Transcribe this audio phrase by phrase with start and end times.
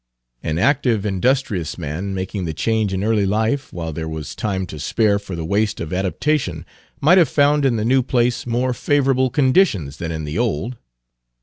[0.41, 4.79] An active, industrious man, making the change in early life, while there was time to
[4.79, 6.65] spare for the waste of adaptation,
[6.99, 10.75] might have found in the new place more favorable conditions than in the old.